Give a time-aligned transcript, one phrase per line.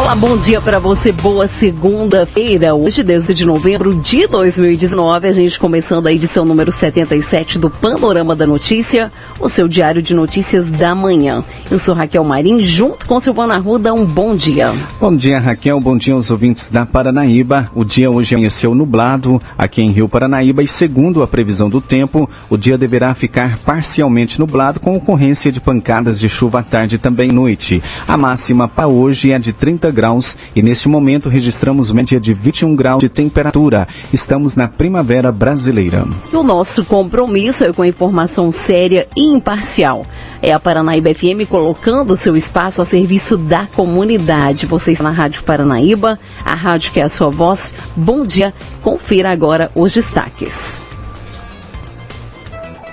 [0.00, 1.12] Olá, bom dia para você.
[1.12, 2.74] Boa segunda-feira.
[2.74, 8.34] Hoje, 10 de novembro de 2019, a gente começando a edição número 77 do Panorama
[8.34, 11.44] da Notícia, o seu diário de notícias da manhã.
[11.70, 13.92] Eu sou Raquel Marim, junto com Silvana Ruda.
[13.92, 14.72] Um bom dia.
[14.98, 15.78] Bom dia, Raquel.
[15.78, 17.70] Bom dia aos ouvintes da Paranaíba.
[17.74, 22.28] O dia hoje amanheceu nublado aqui em Rio Paranaíba e, segundo a previsão do tempo,
[22.48, 26.98] o dia deverá ficar parcialmente nublado com ocorrência de pancadas de chuva à tarde e
[26.98, 27.82] também noite.
[28.08, 32.32] A máxima para hoje é de 30 30 graus e neste momento registramos média de
[32.32, 33.86] 21 graus de temperatura.
[34.12, 36.06] Estamos na primavera brasileira.
[36.32, 40.06] O nosso compromisso é com a informação séria e imparcial.
[40.40, 44.66] É a Paranaíba FM colocando seu espaço a serviço da comunidade.
[44.66, 47.74] Você está na Rádio Paranaíba, a rádio que é a sua voz.
[47.94, 48.54] Bom dia.
[48.82, 50.86] Confira agora os destaques.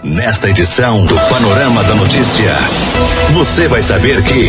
[0.03, 2.53] Nesta edição do Panorama da Notícia,
[3.33, 4.47] você vai saber que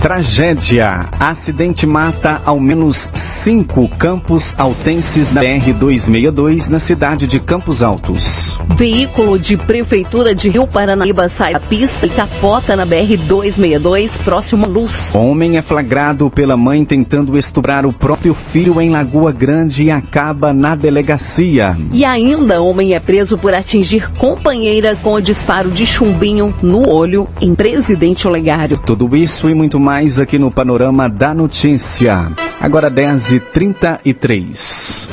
[0.00, 1.06] Tragédia.
[1.18, 8.56] Acidente mata ao menos cinco campos altenses da BR-262 na cidade de Campos Altos.
[8.76, 14.68] Veículo de Prefeitura de Rio Paranaíba sai da pista e capota na BR-262, próximo a
[14.68, 15.14] Luz.
[15.16, 20.52] Homem é flagrado pela mãe tentando estuprar o próprio filho em Lagoa Grande e acaba
[20.52, 21.76] na delegacia.
[21.92, 27.52] E ainda, homem é preso por atingir companheira com disparo de chumbinho no olho em
[27.52, 28.78] Presidente Olegário.
[28.86, 32.30] Tudo isso e muito mais mais aqui no Panorama da Notícia.
[32.60, 35.08] Agora 10h33.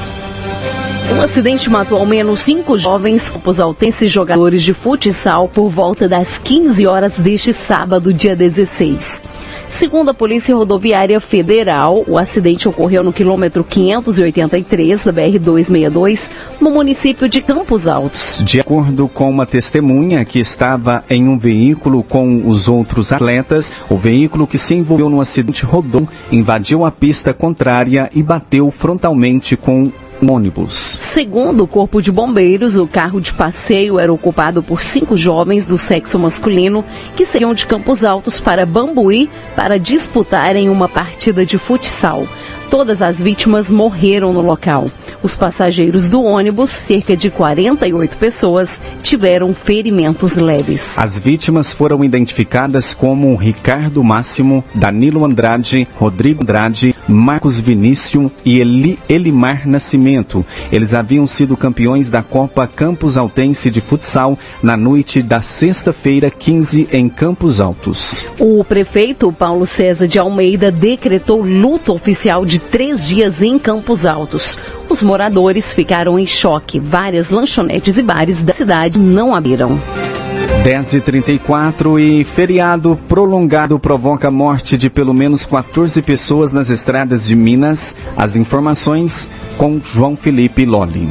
[1.15, 6.85] Um acidente matou ao menos cinco jovens altenses jogadores de futsal por volta das 15
[6.85, 9.23] horas deste sábado, dia 16.
[9.75, 16.29] Segundo a Polícia Rodoviária Federal, o acidente ocorreu no quilômetro 583 da BR-262,
[16.61, 18.41] no município de Campos Altos.
[18.41, 23.97] De acordo com uma testemunha que estava em um veículo com os outros atletas, o
[23.97, 29.91] veículo que se envolveu no acidente rodou, invadiu a pista contrária e bateu frontalmente com
[30.21, 30.75] ônibus.
[30.75, 35.77] Segundo o Corpo de Bombeiros, o carro de passeio era ocupado por cinco jovens do
[35.77, 36.83] sexo masculino
[37.15, 42.27] que saíam de Campos Altos para Bambuí para disputarem uma partida de futsal.
[42.69, 44.89] Todas as vítimas morreram no local.
[45.21, 50.97] Os passageiros do ônibus, cerca de 48 pessoas, tiveram ferimentos leves.
[50.97, 58.97] As vítimas foram identificadas como Ricardo Máximo, Danilo Andrade, Rodrigo Andrade, Marcos Vinícius e Eli,
[59.07, 60.43] Elimar Nascimento.
[60.71, 66.89] Eles haviam sido campeões da Copa Campos Altense de Futsal na noite da sexta-feira 15
[66.91, 68.25] em Campos Altos.
[68.39, 74.05] O prefeito Paulo César de Almeida decretou luto oficial de de três dias em Campos
[74.05, 74.57] Altos.
[74.87, 76.79] Os moradores ficaram em choque.
[76.79, 79.77] Várias lanchonetes e bares da cidade não abriram.
[80.65, 87.95] 10h34 e feriado prolongado provoca morte de pelo menos 14 pessoas nas estradas de Minas.
[88.17, 91.07] As informações com João Felipe Lolli.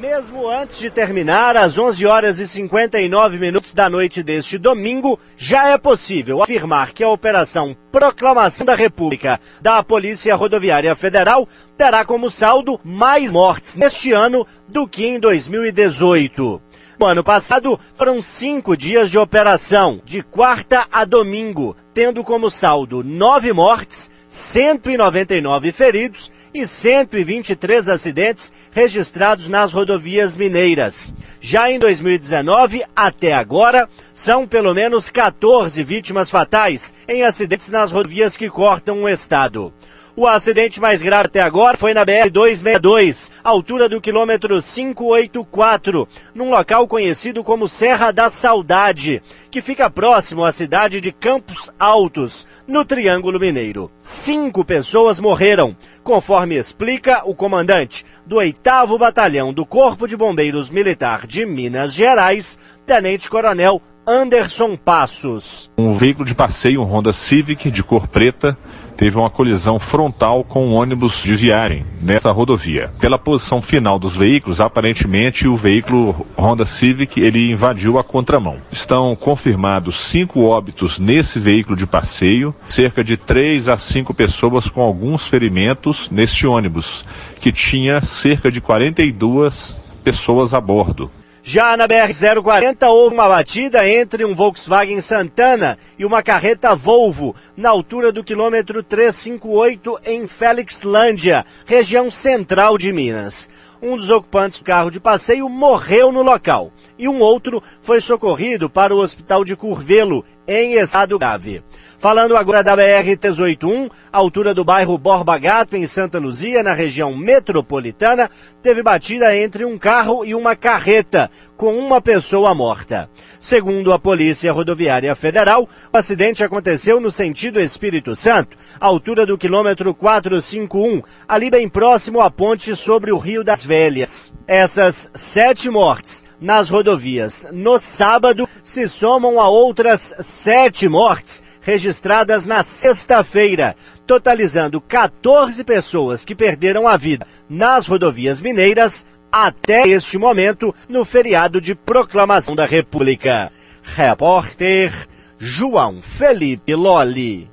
[0.00, 5.68] Mesmo antes de terminar, às 11 horas e 59 minutos da noite deste domingo, já
[5.68, 12.28] é possível afirmar que a Operação Proclamação da República da Polícia Rodoviária Federal terá como
[12.28, 16.60] saldo mais mortes neste ano do que em 2018.
[16.98, 23.04] No ano passado, foram cinco dias de operação, de quarta a domingo, tendo como saldo
[23.04, 31.14] nove mortes, 199 feridos e 123 acidentes registrados nas rodovias mineiras.
[31.40, 38.36] Já em 2019, até agora, são pelo menos 14 vítimas fatais em acidentes nas rodovias
[38.36, 39.72] que cortam o estado.
[40.18, 46.88] O acidente mais grave até agora foi na BR-262, altura do quilômetro 584, num local
[46.88, 53.38] conhecido como Serra da Saudade, que fica próximo à cidade de Campos Altos, no Triângulo
[53.38, 53.92] Mineiro.
[54.00, 58.60] Cinco pessoas morreram, conforme explica o comandante do 8
[58.98, 65.70] Batalhão do Corpo de Bombeiros Militar de Minas Gerais, Tenente Coronel Anderson Passos.
[65.76, 68.56] Um veículo de passeio, um Honda Civic de cor preta,
[68.98, 72.90] teve uma colisão frontal com um ônibus de viagem nessa rodovia.
[72.98, 78.58] Pela posição final dos veículos, aparentemente o veículo Honda Civic ele invadiu a contramão.
[78.72, 84.82] Estão confirmados cinco óbitos nesse veículo de passeio, cerca de três a cinco pessoas com
[84.82, 87.04] alguns ferimentos neste ônibus,
[87.40, 91.08] que tinha cerca de 42 pessoas a bordo.
[91.50, 97.70] Já na BR-040 houve uma batida entre um Volkswagen Santana e uma carreta Volvo, na
[97.70, 103.48] altura do quilômetro 358 em Felixlândia, região central de Minas.
[103.80, 108.68] Um dos ocupantes do carro de passeio morreu no local e um outro foi socorrido
[108.68, 111.62] para o hospital de Curvelo, em estado grave.
[111.98, 118.30] Falando agora da BR-381, altura do bairro Borba Gato, em Santa Luzia, na região metropolitana,
[118.62, 123.10] teve batida entre um carro e uma carreta, com uma pessoa morta.
[123.38, 129.92] Segundo a Polícia Rodoviária Federal, o acidente aconteceu no sentido Espírito Santo, altura do quilômetro
[129.92, 134.32] 451, ali bem próximo à ponte sobre o Rio das Velhas.
[134.46, 142.62] Essas sete mortes nas rodovias no sábado se somam a outras sete mortes registradas na
[142.62, 143.76] sexta-feira,
[144.06, 151.60] totalizando 14 pessoas que perderam a vida nas rodovias mineiras até este momento no feriado
[151.60, 153.52] de proclamação da República.
[153.82, 154.92] Repórter
[155.38, 157.48] João Felipe Loli.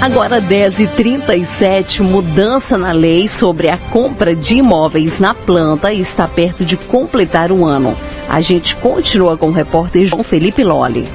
[0.00, 6.76] Agora 10h37, mudança na lei sobre a compra de imóveis na planta está perto de
[6.76, 7.96] completar um ano.
[8.28, 11.08] A gente continua com o repórter João Felipe Loli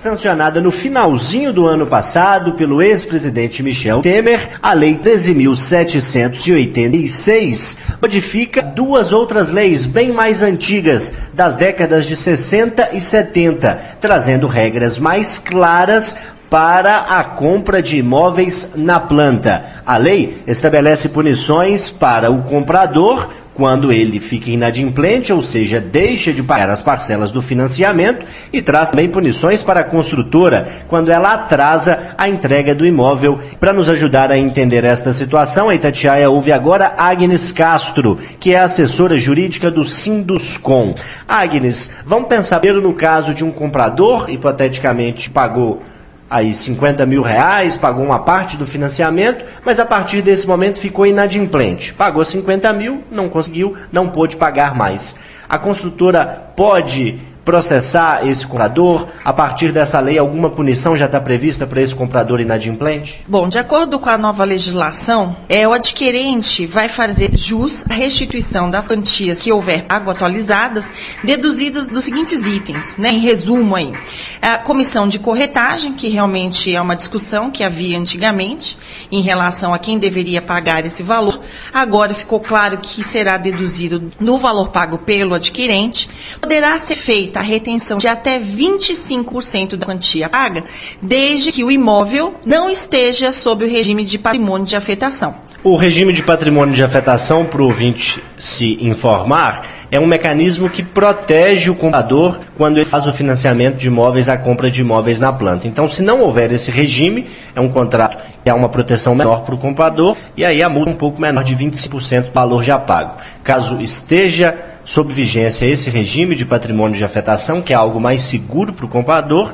[0.00, 9.12] sancionada no finalzinho do ano passado pelo ex-presidente Michel Temer, a Lei 13.786 modifica duas
[9.12, 16.16] outras leis bem mais antigas, das décadas de 60 e 70, trazendo regras mais claras
[16.50, 19.64] para a compra de imóveis na planta.
[19.86, 26.42] A lei estabelece punições para o comprador quando ele fica inadimplente, ou seja, deixa de
[26.42, 32.14] pagar as parcelas do financiamento, e traz também punições para a construtora quando ela atrasa
[32.16, 33.38] a entrega do imóvel.
[33.60, 38.60] Para nos ajudar a entender esta situação, a Itatiaia ouve agora Agnes Castro, que é
[38.60, 40.94] assessora jurídica do Sinduscom.
[41.28, 45.82] Agnes, vamos pensar no caso de um comprador, hipoteticamente pagou
[46.30, 51.04] aí 50 mil reais, pagou uma parte do financiamento, mas a partir desse momento ficou
[51.04, 51.92] inadimplente.
[51.92, 55.16] Pagou 50 mil, não conseguiu, não pôde pagar mais.
[55.48, 59.08] A construtora pode processar esse comprador?
[59.24, 63.22] A partir dessa lei, alguma punição já está prevista para esse comprador inadimplente?
[63.26, 68.70] Bom, de acordo com a nova legislação, é, o adquirente vai fazer jus à restituição
[68.70, 70.90] das quantias que houver água atualizadas,
[71.24, 73.10] deduzidas dos seguintes itens, né?
[73.10, 73.92] Em resumo aí,
[74.40, 78.78] a comissão de corretagem, que realmente é uma discussão que havia antigamente
[79.10, 81.40] em relação a quem deveria pagar esse valor,
[81.72, 86.08] agora ficou claro que será deduzido no valor pago pelo adquirente,
[86.40, 90.62] poderá ser feita a retenção de até 25% da quantia paga,
[91.00, 95.34] desde que o imóvel não esteja sob o regime de patrimônio de afetação.
[95.64, 100.82] O regime de patrimônio de afetação, para o ouvinte se informar, é um mecanismo que
[100.82, 105.32] protege o comprador quando ele faz o financiamento de imóveis, a compra de imóveis na
[105.32, 105.66] planta.
[105.66, 109.54] Então, se não houver esse regime, é um contrato que há uma proteção menor para
[109.54, 112.78] o comprador e aí a multa é um pouco menor de 25% do valor já
[112.78, 113.16] pago.
[113.42, 114.56] Caso esteja
[114.90, 118.88] sob vigência esse regime de patrimônio de afetação, que é algo mais seguro para o
[118.88, 119.52] comprador,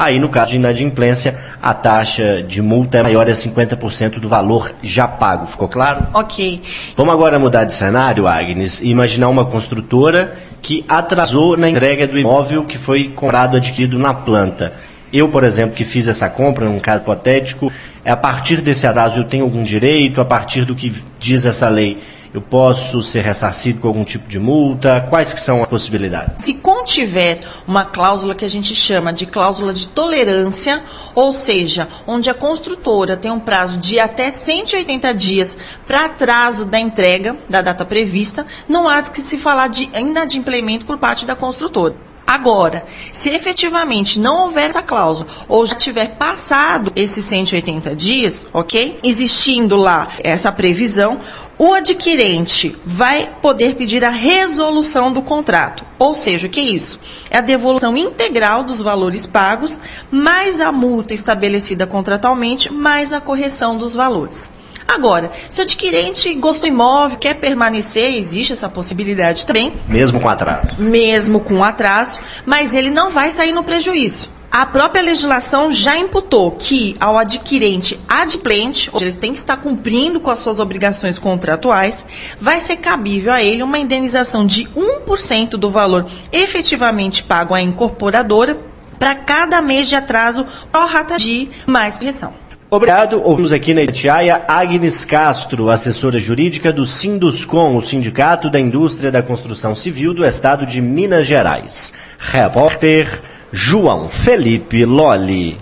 [0.00, 4.72] Aí, no caso de inadimplência, a taxa de multa é maior a 50% do valor
[4.80, 5.44] já pago.
[5.44, 6.06] Ficou claro?
[6.14, 6.62] Ok.
[6.94, 12.16] Vamos agora mudar de cenário, Agnes, e imaginar uma construtora que atrasou na entrega do
[12.16, 14.72] imóvel que foi comprado, adquirido na planta.
[15.12, 17.72] Eu, por exemplo, que fiz essa compra, num caso hipotético,
[18.04, 21.98] a partir desse atraso eu tenho algum direito, a partir do que diz essa lei,
[22.32, 25.04] eu posso ser ressarcido com algum tipo de multa?
[25.08, 26.44] Quais que são as possibilidades?
[26.44, 30.82] Se contiver uma cláusula que a gente chama de cláusula de tolerância,
[31.14, 35.56] ou seja, onde a construtora tem um prazo de até 180 dias
[35.86, 40.98] para atraso da entrega da data prevista, não há que se falar de inadimplemento por
[40.98, 42.08] parte da construtora.
[42.28, 48.98] Agora, se efetivamente não houver essa cláusula ou já tiver passado esses 180 dias, ok?
[49.02, 51.20] Existindo lá essa previsão,
[51.58, 55.84] o adquirente vai poder pedir a resolução do contrato.
[55.98, 57.00] Ou seja, o que é isso?
[57.28, 63.76] É a devolução integral dos valores pagos, mais a multa estabelecida contratualmente, mais a correção
[63.76, 64.52] dos valores.
[64.86, 69.74] Agora, se o adquirente gosta do imóvel, quer permanecer, existe essa possibilidade também.
[69.86, 70.76] Mesmo com atraso.
[70.78, 74.30] Mesmo com atraso, mas ele não vai sair no prejuízo.
[74.50, 79.58] A própria legislação já imputou que ao adquirente adimplente, ou seja, ele tem que estar
[79.58, 82.04] cumprindo com as suas obrigações contratuais,
[82.40, 88.58] vai ser cabível a ele uma indenização de 1% do valor efetivamente pago à incorporadora
[88.98, 92.32] para cada mês de atraso pró rata de mais correção.
[92.70, 93.22] Obrigado.
[93.24, 99.22] Ouvimos aqui na Itatiaia Agnes Castro, assessora jurídica do Sinduscom, o Sindicato da Indústria da
[99.22, 101.94] Construção Civil do Estado de Minas Gerais.
[102.18, 105.58] Repórter João Felipe Lolli.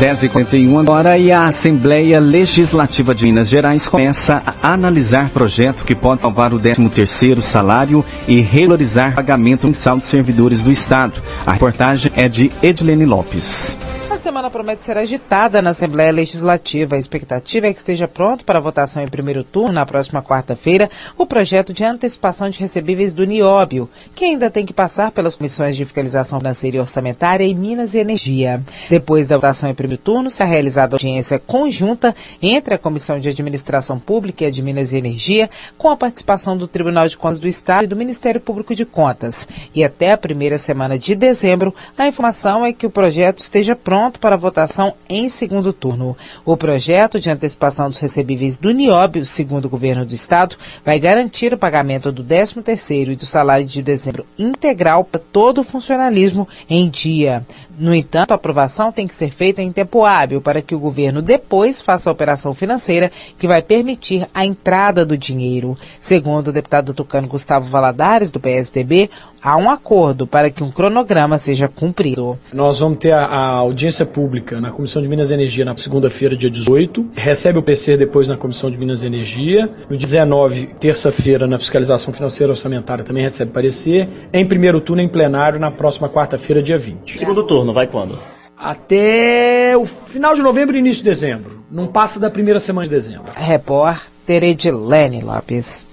[0.00, 6.22] 10h41 agora e a Assembleia Legislativa de Minas Gerais começa a analisar projeto que pode
[6.22, 11.22] salvar o 13º salário e regularizar pagamento mensal dos servidores do Estado.
[11.46, 13.78] A reportagem é de Edilene Lopes
[14.24, 16.96] semana promete ser agitada na Assembleia Legislativa.
[16.96, 20.88] A expectativa é que esteja pronto para votação em primeiro turno, na próxima quarta-feira,
[21.18, 25.76] o projeto de antecipação de recebíveis do Nióbio, que ainda tem que passar pelas comissões
[25.76, 28.62] de fiscalização financeira e orçamentária em Minas e Energia.
[28.88, 33.98] Depois da votação em primeiro turno, será realizada audiência conjunta entre a Comissão de Administração
[33.98, 37.46] Pública e a de Minas e Energia, com a participação do Tribunal de Contas do
[37.46, 39.46] Estado e do Ministério Público de Contas.
[39.74, 44.13] E até a primeira semana de dezembro, a informação é que o projeto esteja pronto
[44.18, 46.16] para votação em segundo turno.
[46.44, 51.52] O projeto de antecipação dos recebíveis do Nióbio, segundo o governo do estado, vai garantir
[51.52, 56.88] o pagamento do 13º e do salário de dezembro integral para todo o funcionalismo em
[56.88, 57.44] dia.
[57.78, 61.20] No entanto, a aprovação tem que ser feita em tempo hábil para que o governo
[61.20, 65.76] depois faça a operação financeira que vai permitir a entrada do dinheiro.
[66.00, 69.10] Segundo o deputado tucano Gustavo Valadares, do PSDB,
[69.42, 72.38] há um acordo para que um cronograma seja cumprido.
[72.52, 76.36] Nós vamos ter a, a audiência pública na Comissão de Minas e Energia na segunda-feira,
[76.36, 80.66] dia 18, recebe o PC depois na Comissão de Minas e Energia, no dia 19,
[80.80, 86.08] terça-feira, na Fiscalização Financeira Orçamentária também recebe parecer, em primeiro turno em plenário na próxima
[86.08, 87.18] quarta-feira, dia 20.
[87.18, 88.18] Segundo turno, vai quando?
[88.56, 91.64] Até o final de novembro e início de dezembro.
[91.70, 93.32] Não passa da primeira semana de dezembro.
[93.34, 95.86] Repórter Edilene Lopes.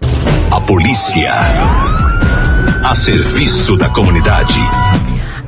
[0.56, 1.32] A polícia
[2.84, 4.60] a serviço da comunidade.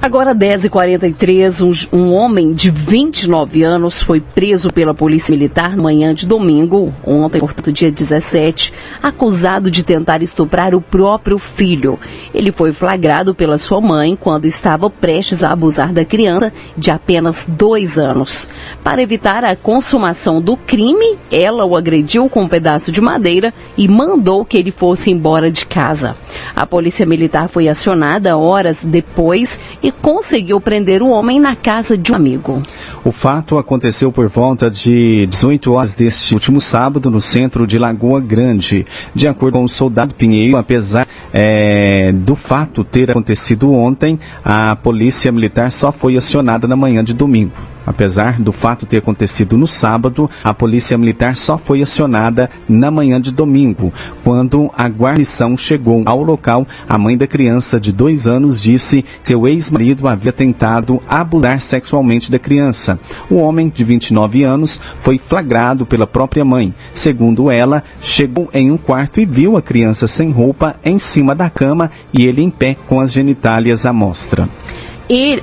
[0.04, 6.28] Agora 10h43, um, um, homem de 29 anos foi preso pela Polícia Militar manhã de
[6.28, 11.98] domingo, ontem, portanto, dia 17, acusado de tentar estuprar o próprio filho.
[12.34, 17.46] Ele foi flagrado pela sua mãe quando estava prestes a abusar da criança de apenas
[17.48, 18.50] dois anos.
[18.84, 23.88] Para evitar a consumação do crime, ela o agrediu com um pedaço de madeira e
[23.88, 26.18] mandou que ele fosse embora de casa.
[26.54, 32.12] A Polícia Militar foi acionada horas depois e conseguiu prender o homem na casa de
[32.12, 32.62] um amigo.
[33.04, 38.20] O fato aconteceu por volta de 18 horas deste último sábado no centro de Lagoa
[38.20, 38.86] Grande.
[39.14, 45.32] De acordo com o soldado Pinheiro, apesar é, do fato ter acontecido ontem, a polícia
[45.32, 47.73] militar só foi acionada na manhã de domingo.
[47.86, 53.20] Apesar do fato ter acontecido no sábado, a polícia militar só foi acionada na manhã
[53.20, 53.94] de domingo.
[54.24, 59.30] Quando a guarnição chegou ao local, a mãe da criança de dois anos disse que
[59.30, 63.00] seu ex-marido havia tentado abusar sexualmente da criança.
[63.30, 66.74] O homem, de 29 anos, foi flagrado pela própria mãe.
[66.94, 71.50] Segundo ela, chegou em um quarto e viu a criança sem roupa em cima da
[71.50, 74.48] cama e ele em pé com as genitálias à mostra.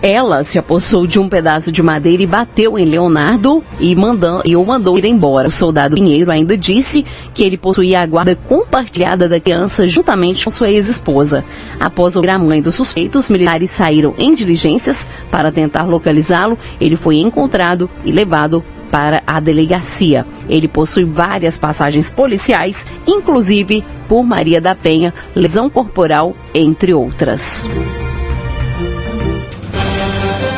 [0.02, 4.56] Ela se apossou de um pedaço de madeira e bateu em Leonardo e, mandou, e
[4.56, 5.48] o mandou ir embora.
[5.48, 10.50] O soldado Pinheiro ainda disse que ele possuía a guarda compartilhada da criança juntamente com
[10.50, 11.44] sua ex-esposa.
[11.78, 16.58] Após ouvir a mãe dos suspeitos, os militares saíram em diligências para tentar localizá-lo.
[16.80, 20.26] Ele foi encontrado e levado para a delegacia.
[20.48, 27.68] Ele possui várias passagens policiais, inclusive por Maria da Penha, lesão corporal, entre outras.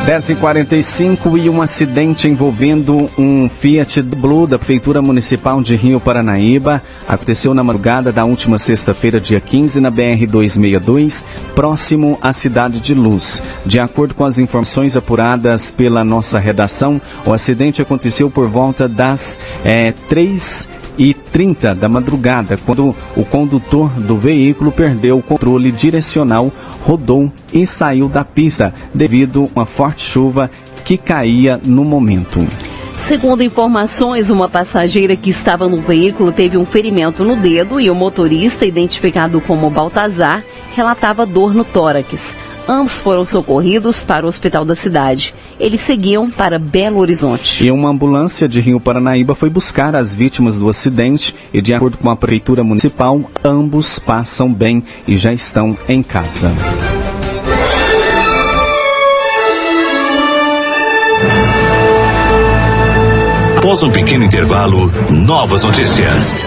[0.05, 7.53] 10h45 e um acidente envolvendo um Fiat Blue da Prefeitura Municipal de Rio Paranaíba aconteceu
[7.53, 11.23] na madrugada da última sexta-feira, dia 15, na BR-262,
[11.55, 13.41] próximo à cidade de Luz.
[13.65, 19.39] De acordo com as informações apuradas pela nossa redação, o acidente aconteceu por volta das
[19.63, 26.51] é, 3 e 30 da madrugada, quando o condutor do veículo perdeu o controle direcional,
[26.81, 30.49] rodou e saiu da pista devido a uma forte chuva
[30.83, 32.45] que caía no momento.
[32.97, 37.95] Segundo informações, uma passageira que estava no veículo teve um ferimento no dedo e o
[37.95, 42.35] motorista, identificado como Baltazar, relatava dor no tórax.
[42.67, 45.35] Ambos foram socorridos para o hospital da cidade.
[45.59, 47.65] Eles seguiam para Belo Horizonte.
[47.65, 51.97] E uma ambulância de Rio Paranaíba foi buscar as vítimas do acidente e, de acordo
[51.97, 56.51] com a prefeitura municipal, ambos passam bem e já estão em casa.
[63.57, 66.45] Após um pequeno intervalo, novas notícias.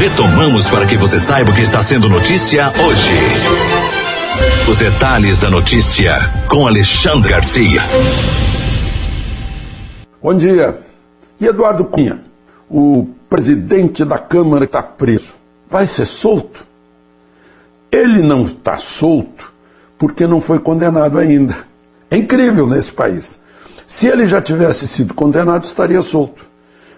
[0.00, 3.10] Retomamos para que você saiba o que está sendo notícia hoje.
[4.66, 6.14] Os detalhes da notícia
[6.48, 7.82] com Alexandre Garcia.
[10.22, 10.80] Bom dia.
[11.38, 12.18] E Eduardo Cunha,
[12.66, 15.34] o presidente da Câmara está preso,
[15.68, 16.66] vai ser solto?
[17.92, 19.52] Ele não está solto
[19.98, 21.54] porque não foi condenado ainda.
[22.10, 23.38] É incrível nesse país.
[23.86, 26.42] Se ele já tivesse sido condenado, estaria solto.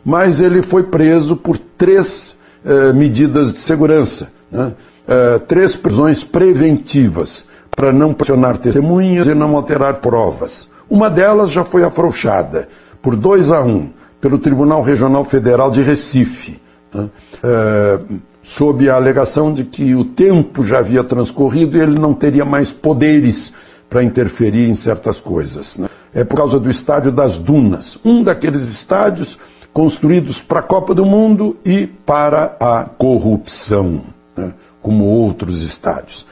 [0.04, 4.72] Mas ele foi preso por três eh, medidas de segurança, né?
[5.08, 10.68] eh, três prisões preventivas para não pressionar testemunhas e não alterar provas.
[10.88, 12.68] Uma delas já foi afrouxada
[13.00, 13.90] por 2 a 1 um,
[14.20, 16.60] pelo Tribunal Regional Federal de Recife,
[16.94, 17.08] né?
[17.42, 17.98] é,
[18.42, 22.70] sob a alegação de que o tempo já havia transcorrido e ele não teria mais
[22.70, 23.52] poderes
[23.88, 25.78] para interferir em certas coisas.
[25.78, 25.88] Né?
[26.14, 29.38] É por causa do estádio das Dunas, um daqueles estádios
[29.72, 34.02] construídos para a Copa do Mundo e para a corrupção,
[34.36, 34.52] né?
[34.82, 36.26] como outros estádios.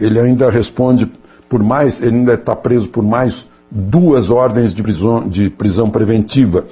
[0.00, 1.10] Ele ainda responde
[1.48, 6.66] por mais, ele ainda está preso por mais duas ordens de prisão, de prisão preventiva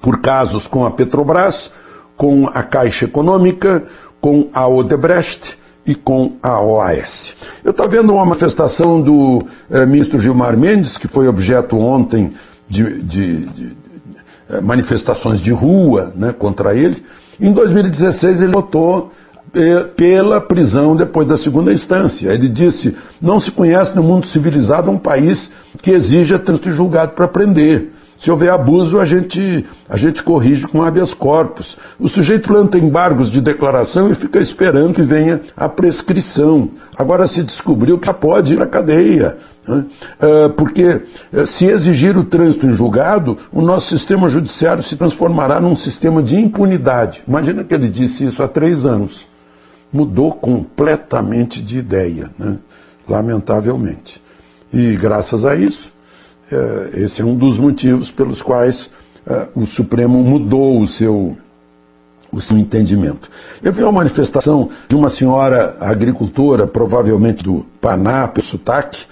[0.00, 1.70] por casos com a Petrobras,
[2.16, 3.84] com a Caixa Econômica,
[4.20, 7.36] com a Odebrecht e com a OAS.
[7.64, 12.32] Eu estou vendo uma manifestação do eh, ministro Gilmar Mendes, que foi objeto ontem
[12.68, 13.76] de, de, de,
[14.62, 17.02] manifestações de rua né, contra ele.
[17.40, 19.12] Em 2016 ele votou
[19.96, 22.32] pela prisão depois da segunda instância.
[22.32, 25.50] Ele disse: não se conhece no mundo civilizado um país
[25.80, 27.90] que exija trânsito julgado para prender.
[28.18, 31.76] Se houver abuso, a gente, a gente corrige com habeas corpus.
[31.98, 36.70] O sujeito planta embargos de declaração e fica esperando que venha a prescrição.
[36.96, 39.36] Agora se descobriu que já pode ir à cadeia.
[39.66, 39.84] Né?
[40.20, 45.60] Ah, porque eh, se exigir o trânsito em julgado, o nosso sistema judiciário se transformará
[45.60, 47.22] num sistema de impunidade.
[47.26, 49.26] Imagina que ele disse isso há três anos
[49.92, 52.58] mudou completamente de ideia, né?
[53.08, 54.22] lamentavelmente.
[54.72, 55.92] E graças a isso,
[56.50, 58.90] é, esse é um dos motivos pelos quais
[59.54, 61.36] o Supremo mudou o seu,
[62.30, 63.28] o seu entendimento.
[63.62, 69.06] Eu vi uma manifestação de uma senhora agricultora, provavelmente do Paná, pelo sotaque,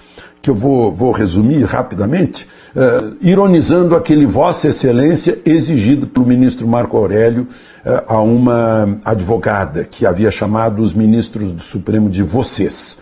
[0.45, 6.95] que eu vou, vou resumir rapidamente, uh, ironizando aquele Vossa Excelência exigido pelo ministro Marco
[6.95, 7.47] Aurélio
[7.83, 12.99] uh, a uma advogada que havia chamado os ministros do Supremo de vocês.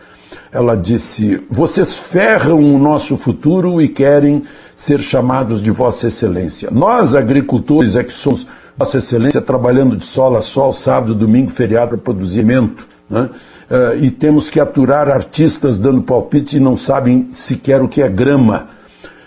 [0.54, 6.70] Ela disse: vocês ferram o nosso futuro e querem ser chamados de Vossa Excelência.
[6.72, 11.90] Nós, agricultores, é que somos Vossa Excelência, trabalhando de sol a sol, sábado, domingo, feriado
[11.90, 12.88] para produzir alimento.
[13.10, 13.30] Né?
[13.74, 18.08] Uh, e temos que aturar artistas dando palpite e não sabem sequer o que é
[18.08, 18.68] grama.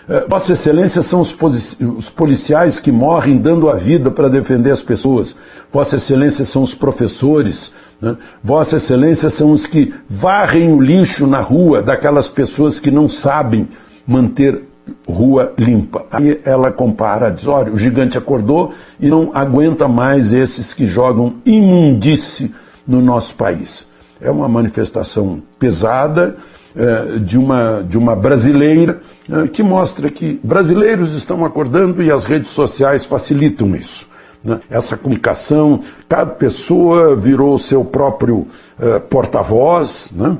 [0.07, 1.35] Uh, Vossa Excelência são os,
[1.81, 5.35] os, policiais que morrem dando a vida para defender as pessoas.
[5.69, 7.73] Vossa Excelência são os professores.
[7.99, 8.15] Né?
[8.41, 13.67] Vossa Excelência são os que varrem o lixo na rua daquelas pessoas que não sabem
[14.07, 14.63] manter
[15.05, 16.05] rua limpa.
[16.09, 21.33] Aí ela compara, diz: olha, o gigante acordou e não aguenta mais esses que jogam
[21.45, 22.55] imundície
[22.87, 23.85] no nosso país.
[24.19, 26.37] É uma manifestação pesada
[26.75, 32.23] é, de, uma, de uma brasileira é, que mostra que brasileiros estão acordando e as
[32.25, 34.07] redes sociais facilitam isso.
[34.43, 34.59] Né?
[34.69, 38.45] Essa comunicação, cada pessoa virou seu próprio
[38.79, 40.37] é, porta-voz, né?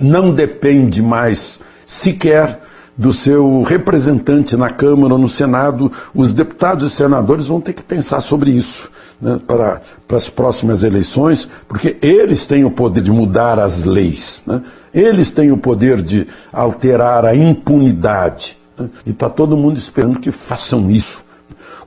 [0.00, 2.60] não depende mais sequer
[2.96, 7.82] do seu representante na Câmara ou no Senado, os deputados e senadores vão ter que
[7.82, 13.10] pensar sobre isso né, para, para as próximas eleições, porque eles têm o poder de
[13.10, 14.62] mudar as leis, né?
[14.92, 18.56] eles têm o poder de alterar a impunidade.
[18.78, 18.88] Né?
[19.04, 21.24] E está todo mundo esperando que façam isso.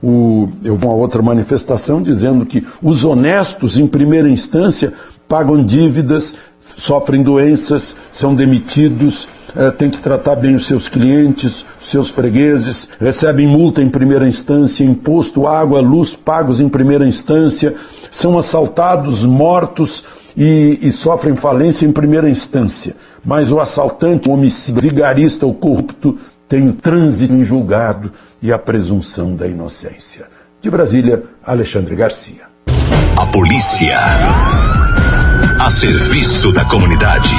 [0.02, 4.92] O, eu vou a outra manifestação dizendo que os honestos, em primeira instância,
[5.26, 6.36] pagam dívidas,
[6.76, 12.88] sofrem doenças, são demitidos, é, tem que tratar bem os seus clientes, os seus fregueses,
[13.00, 17.74] recebem multa em primeira instância, imposto, água, luz pagos em primeira instância,
[18.10, 20.04] são assaltados, mortos
[20.36, 22.94] e, e sofrem falência em primeira instância.
[23.24, 28.52] Mas o assaltante, o homicida, o vigarista, o corrupto tem o trânsito em julgado e
[28.52, 30.26] a presunção da inocência.
[30.62, 32.48] De Brasília, Alexandre Garcia.
[33.16, 33.98] A polícia
[35.60, 37.34] a serviço da comunidade.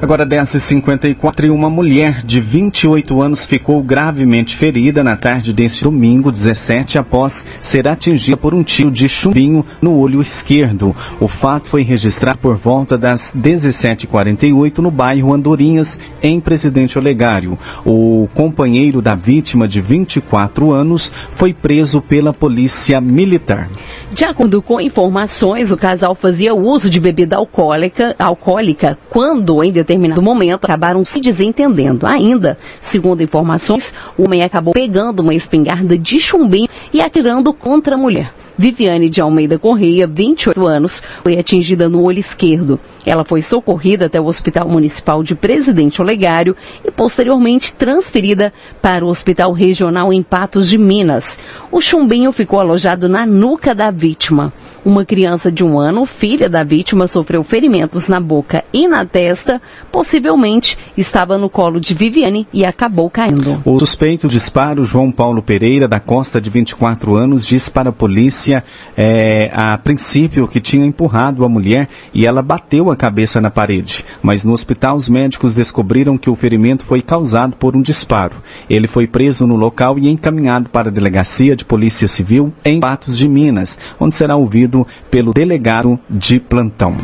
[0.00, 6.30] Agora 10h54 e uma mulher de 28 anos ficou gravemente ferida na tarde deste domingo
[6.30, 10.94] 17 após ser atingida por um tiro de chumbinho no olho esquerdo.
[11.18, 17.58] O fato foi registrado por volta das 17h48 no bairro Andorinhas, em Presidente Olegário.
[17.84, 23.68] O companheiro da vítima de 24 anos foi preso pela polícia militar.
[24.12, 30.20] De acordo com informações, o casal fazia uso de bebida alcoólica, alcoólica quando, em determinado
[30.20, 32.06] momento, acabaram se desentendendo.
[32.06, 37.98] Ainda, segundo informações, o homem acabou pegando uma espingarda de chumbinho e atirando contra a
[37.98, 38.30] mulher.
[38.58, 42.78] Viviane de Almeida Correia, 28 anos, foi atingida no olho esquerdo.
[43.06, 49.08] Ela foi socorrida até o Hospital Municipal de Presidente Olegário e posteriormente transferida para o
[49.08, 51.38] Hospital Regional em Patos de Minas.
[51.70, 54.52] O chumbinho ficou alojado na nuca da vítima.
[54.84, 59.60] Uma criança de um ano, filha da vítima, sofreu ferimentos na boca e na testa.
[59.90, 63.60] Possivelmente estava no colo de Viviane e acabou caindo.
[63.64, 68.62] O suspeito disparo, João Paulo Pereira, da Costa, de 24 anos, disse para a polícia,
[68.96, 74.04] é, a princípio, que tinha empurrado a mulher e ela bateu a cabeça na parede.
[74.22, 78.36] Mas no hospital, os médicos descobriram que o ferimento foi causado por um disparo.
[78.68, 83.16] Ele foi preso no local e encaminhado para a delegacia de Polícia Civil em Patos
[83.16, 84.67] de Minas, onde será ouvido
[85.10, 86.96] pelo delegado de plantão.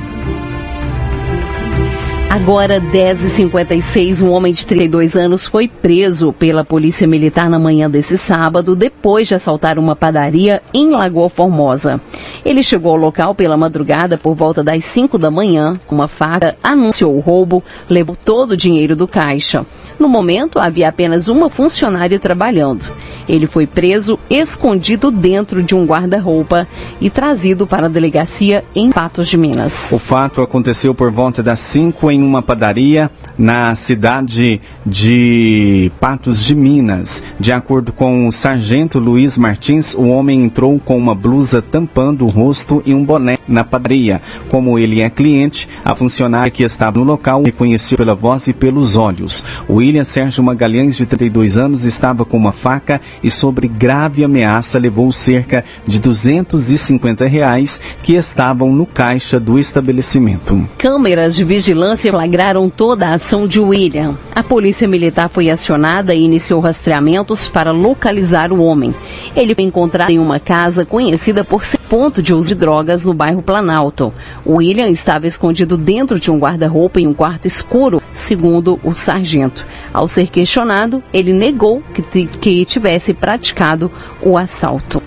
[2.34, 8.18] Agora, 10h56, um homem de 32 anos foi preso pela Polícia Militar na manhã desse
[8.18, 12.00] sábado, depois de assaltar uma padaria em Lagoa Formosa.
[12.44, 16.56] Ele chegou ao local pela madrugada por volta das 5 da manhã, com uma faca,
[16.60, 19.64] anunciou o roubo, levou todo o dinheiro do caixa.
[19.98, 22.84] No momento, havia apenas uma funcionária trabalhando.
[23.28, 26.68] Ele foi preso, escondido dentro de um guarda-roupa
[27.00, 29.92] e trazido para a delegacia em Patos de Minas.
[29.92, 36.54] O fato aconteceu por volta das 5 em uma padaria na cidade de Patos de
[36.54, 37.22] Minas.
[37.38, 42.28] De acordo com o sargento Luiz Martins, o homem entrou com uma blusa tampando o
[42.28, 44.20] rosto e um boné na padaria.
[44.48, 48.96] Como ele é cliente, a funcionária que estava no local reconheceu pela voz e pelos
[48.96, 49.44] olhos.
[49.68, 54.78] O William Sérgio Magalhães, de 32 anos, estava com uma faca e, sobre grave ameaça,
[54.78, 60.68] levou cerca de 250 reais que estavam no caixa do estabelecimento.
[60.78, 64.18] Câmeras de vigilância flagraram toda a ação de William.
[64.34, 68.94] A polícia militar foi acionada e iniciou rastreamentos para localizar o homem.
[69.34, 73.14] Ele foi encontrado em uma casa conhecida por ser ponto de uso de drogas no
[73.14, 74.12] bairro Planalto.
[74.46, 79.66] William estava escondido dentro de um guarda-roupa em um quarto escuro, segundo o sargento.
[79.90, 85.02] Ao ser questionado, ele negou que, que tivesse praticado o assalto.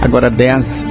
[0.00, 0.86] Agora 10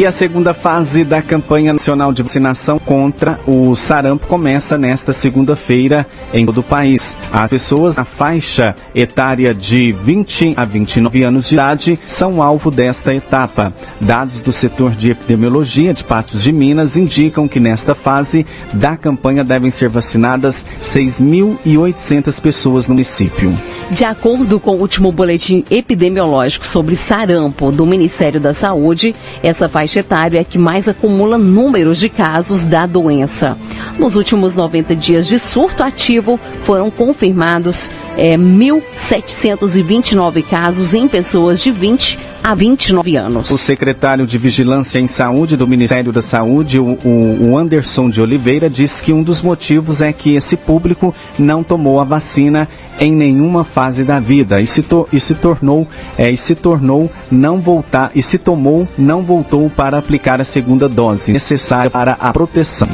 [0.00, 5.12] e 57 a segunda fase da campanha nacional de vacinação contra o sarampo começa nesta
[5.12, 7.14] segunda-feira em todo o país.
[7.30, 13.14] As pessoas na faixa etária de 20 a 29 anos de idade são alvo desta
[13.14, 13.74] etapa.
[14.00, 19.44] Dados do setor de epidemiologia de Patos de Minas indicam que nesta fase da campanha
[19.44, 23.56] devem ser vacinadas 6.800 pessoas no município.
[23.90, 29.89] De acordo com o último boletim epidemiológico sobre sarampo do Ministério da Saúde, essa faixa
[29.98, 33.58] etária é que mais acumula números de casos da doença.
[33.98, 41.70] Nos últimos 90 dias de surto ativo, foram confirmados é, 1.729 casos em pessoas de
[41.70, 43.50] 20 a 29 anos.
[43.50, 48.68] O secretário de Vigilância em Saúde do Ministério da Saúde, o, o Anderson de Oliveira,
[48.68, 53.64] disse que um dos motivos é que esse público não tomou a vacina em nenhuma
[53.64, 58.10] fase da vida e se, to, e se tornou é, e se tornou não voltar
[58.14, 62.88] e se tomou não voltou para aplicar a segunda dose necessária para a proteção.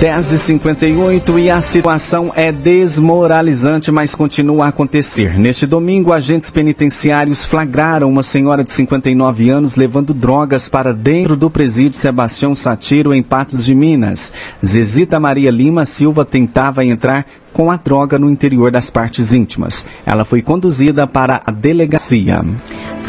[0.00, 5.38] 10h58 e a situação é desmoralizante, mas continua a acontecer.
[5.38, 11.50] Neste domingo, agentes penitenciários flagraram uma senhora de 59 anos levando drogas para dentro do
[11.50, 14.32] presídio Sebastião Satiro, em Patos de Minas.
[14.64, 19.84] Zezita Maria Lima Silva tentava entrar com a droga no interior das partes íntimas.
[20.06, 22.42] Ela foi conduzida para a delegacia.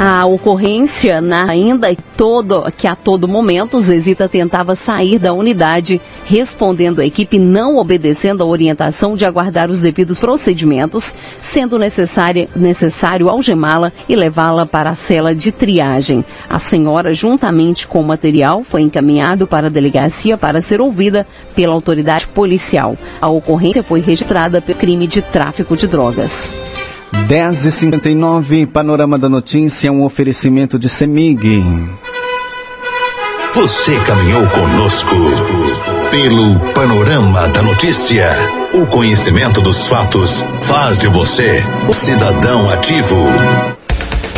[0.03, 7.01] A ocorrência na ainda todo, que a todo momento Zezita tentava sair da unidade, respondendo
[7.01, 13.91] à equipe não obedecendo a orientação de aguardar os devidos procedimentos, sendo necessário, necessário algemá-la
[14.09, 16.25] e levá-la para a cela de triagem.
[16.49, 21.75] A senhora, juntamente com o material, foi encaminhado para a delegacia para ser ouvida pela
[21.75, 22.97] autoridade policial.
[23.21, 26.57] A ocorrência foi registrada pelo crime de tráfico de drogas.
[27.13, 31.63] 10h59, Panorama da Notícia, um oferecimento de Semig.
[33.53, 35.15] Você caminhou conosco
[36.09, 38.29] pelo Panorama da Notícia.
[38.73, 43.17] O conhecimento dos fatos faz de você o cidadão ativo.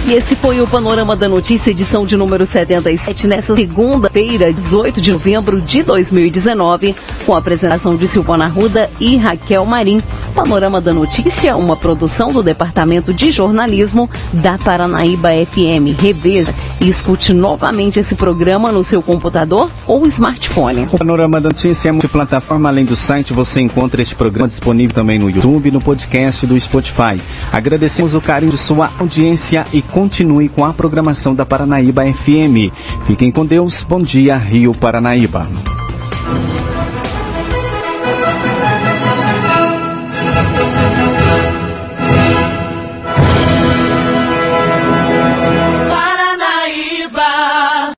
[0.06, 5.14] E esse foi o Panorama da Notícia, edição de número 77, nessa segunda-feira, 18 de
[5.14, 6.94] novembro de 2019,
[7.26, 10.04] com a apresentação de Silvana Ruda e Raquel Marim.
[10.36, 15.98] Panorama da Notícia, uma produção do Departamento de Jornalismo da Paranaíba FM.
[15.98, 20.86] Reveja e escute novamente esse programa no seu computador ou smartphone.
[20.92, 22.68] O Panorama da Notícia é multiplataforma.
[22.68, 27.22] Além do site, você encontra este programa disponível também no YouTube no podcast do Spotify.
[27.52, 32.74] Agradecemos o carinho de sua audiência e continue com a programação da Paranaíba FM.
[33.06, 33.84] Fiquem com Deus.
[33.84, 35.48] Bom dia, Rio Paranaíba.